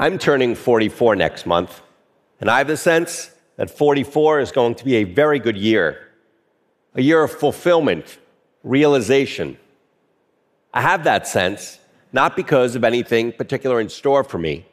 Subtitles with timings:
[0.00, 1.82] I'm turning 44 next month,
[2.40, 6.08] and I have the sense that 44 is going to be a very good year,
[6.94, 8.16] a year of fulfillment,
[8.64, 9.58] realization.
[10.72, 11.80] I have that sense
[12.14, 14.64] not because of anything particular in store for me,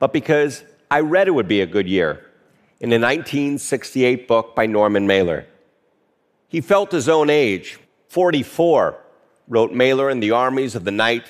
[0.00, 2.26] but because I read it would be a good year
[2.80, 5.46] in a 1968 book by Norman Mailer.
[6.48, 7.78] He felt his own age,
[8.08, 8.98] 44,
[9.46, 11.26] wrote Mailer in The Armies of the Night,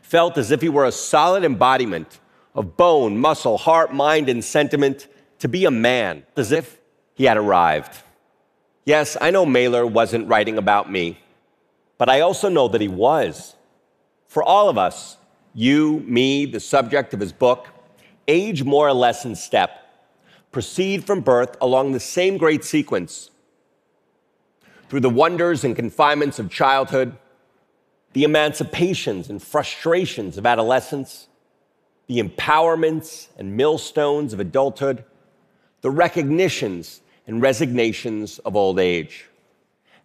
[0.00, 2.18] felt as if he were a solid embodiment
[2.58, 5.06] of bone, muscle, heart, mind, and sentiment
[5.38, 6.80] to be a man, as if
[7.14, 8.02] he had arrived.
[8.84, 11.20] Yes, I know Mailer wasn't writing about me,
[11.98, 13.54] but I also know that he was.
[14.26, 15.16] For all of us,
[15.54, 17.68] you, me, the subject of his book,
[18.26, 19.70] age more or less in step,
[20.50, 23.30] proceed from birth along the same great sequence
[24.88, 27.16] through the wonders and confinements of childhood,
[28.14, 31.28] the emancipations and frustrations of adolescence,
[32.08, 35.04] the empowerments and millstones of adulthood,
[35.82, 39.26] the recognitions and resignations of old age.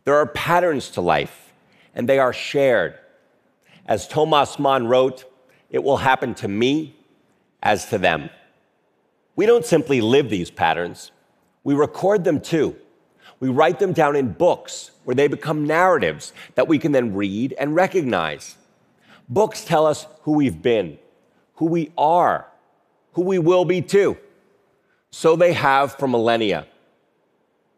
[0.03, 1.53] There are patterns to life,
[1.95, 2.95] and they are shared.
[3.85, 5.25] As Thomas Mann wrote,
[5.69, 6.95] it will happen to me
[7.63, 8.29] as to them.
[9.35, 11.11] We don't simply live these patterns,
[11.63, 12.75] we record them too.
[13.39, 17.53] We write them down in books where they become narratives that we can then read
[17.57, 18.55] and recognize.
[19.27, 20.97] Books tell us who we've been,
[21.55, 22.47] who we are,
[23.13, 24.17] who we will be too.
[25.11, 26.67] So they have for millennia.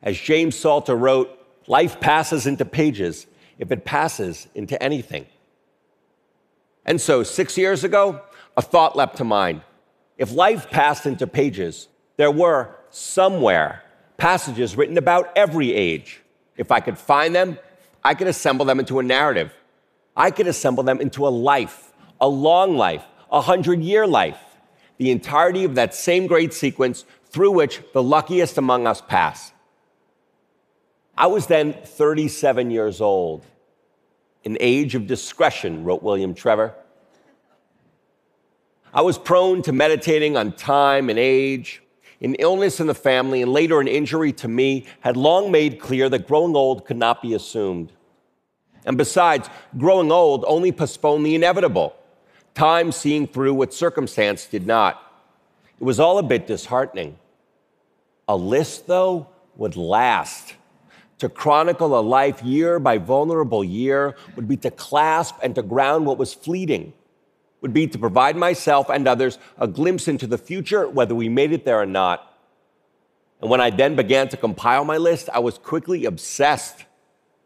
[0.01, 1.29] As James Salter wrote,
[1.67, 5.25] life passes into pages if it passes into anything.
[6.85, 8.21] And so, six years ago,
[8.55, 9.61] a thought leapt to mind.
[10.17, 11.87] If life passed into pages,
[12.17, 13.83] there were somewhere
[14.17, 16.21] passages written about every age.
[16.55, 17.57] If I could find them,
[18.03, 19.53] I could assemble them into a narrative.
[20.15, 24.39] I could assemble them into a life, a long life, a hundred year life,
[24.97, 29.51] the entirety of that same great sequence through which the luckiest among us pass.
[31.17, 33.45] I was then 37 years old.
[34.43, 36.75] An age of discretion, wrote William Trevor.
[38.93, 41.81] I was prone to meditating on time and age,
[42.21, 46.07] an illness in the family, and later an injury to me had long made clear
[46.09, 47.91] that growing old could not be assumed.
[48.85, 51.95] And besides, growing old only postponed the inevitable,
[52.55, 55.01] time seeing through what circumstance did not.
[55.79, 57.19] It was all a bit disheartening.
[58.27, 60.55] A list, though, would last.
[61.19, 66.05] To chronicle a life year by vulnerable year would be to clasp and to ground
[66.05, 66.93] what was fleeting
[67.61, 71.51] would be to provide myself and others a glimpse into the future, whether we made
[71.51, 72.33] it there or not.
[73.41, 76.85] And when I then began to compile my list, I was quickly obsessed,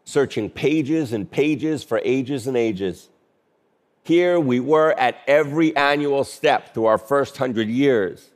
[0.04, 3.08] searching pages and pages for ages and ages.
[4.02, 8.30] Here we were at every annual step through our first hundred years.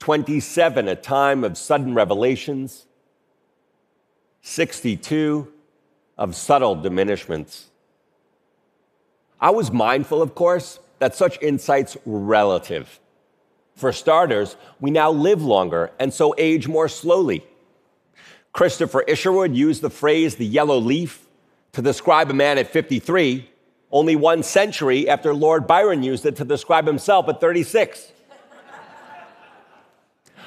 [0.00, 2.86] 27, a time of sudden revelations.
[4.42, 5.52] 62
[6.16, 7.64] of subtle diminishments.
[9.40, 13.00] I was mindful, of course, that such insights were relative.
[13.74, 17.42] For starters, we now live longer and so age more slowly.
[18.52, 21.26] Christopher Isherwood used the phrase the yellow leaf
[21.72, 23.48] to describe a man at 53,
[23.92, 28.12] only one century after Lord Byron used it to describe himself at 36.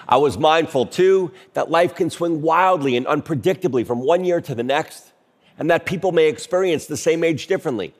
[0.07, 4.55] I was mindful too that life can swing wildly and unpredictably from one year to
[4.55, 5.11] the next,
[5.57, 7.93] and that people may experience the same age differently.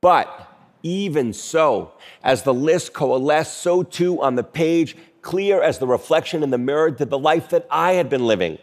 [0.00, 0.52] But
[0.82, 1.92] even so,
[2.22, 6.58] as the list coalesced, so too on the page, clear as the reflection in the
[6.58, 8.58] mirror, did the life that I had been living.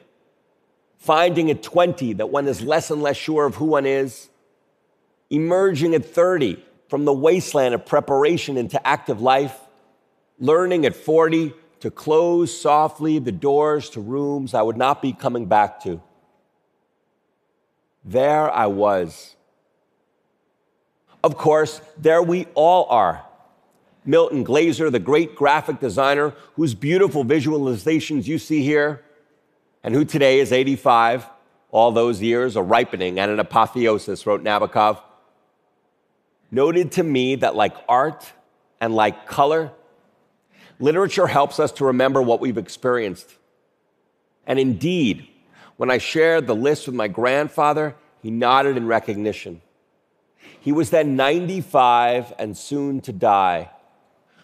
[0.97, 4.29] Finding at 20 that one is less and less sure of who one is,
[5.33, 9.59] emerging at 30 from the wasteland of preparation into active life,
[10.39, 15.47] learning at 40 to close softly the doors to rooms I would not be coming
[15.47, 16.01] back to.
[18.05, 19.35] There I was
[21.23, 23.25] of course, there we all are.
[24.05, 29.01] Milton Glaser, the great graphic designer whose beautiful visualizations you see here,
[29.83, 31.25] and who today is 85,
[31.71, 35.01] all those years a ripening and an apotheosis, wrote Nabokov,
[36.53, 38.31] noted to me that like art
[38.79, 39.71] and like color,
[40.79, 43.29] literature helps us to remember what we've experienced.
[44.45, 45.27] And indeed,
[45.77, 49.61] when I shared the list with my grandfather, he nodded in recognition.
[50.59, 53.71] He was then 95 and soon to die,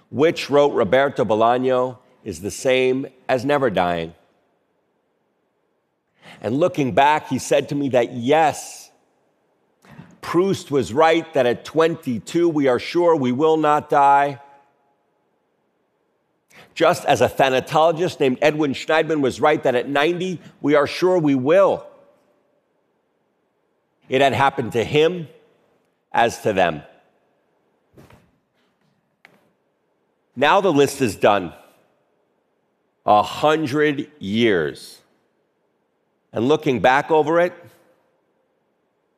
[0.10, 4.14] which, wrote Roberto Bolaño, is the same as never dying.
[6.42, 8.89] And looking back, he said to me that yes,
[10.30, 14.40] Proust was right that at 22 we are sure we will not die.
[16.76, 21.18] Just as a thanatologist named Edwin Shneidman was right that at 90, we are sure
[21.18, 21.84] we will.
[24.08, 25.30] It had happened to him
[26.12, 26.84] as to them.
[30.36, 31.56] Now the list is done.
[33.04, 35.00] A hundred years.
[36.32, 37.54] And looking back over it,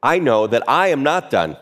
[0.04, 1.58] I know that I am not done.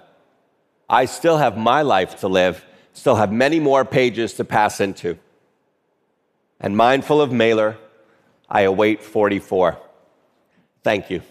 [0.89, 5.17] I still have my life to live, still have many more pages to pass into.
[6.59, 7.77] And mindful of Mailer,
[8.49, 9.77] I await 44.
[10.83, 11.21] Thank you.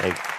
[0.00, 0.29] Thank you.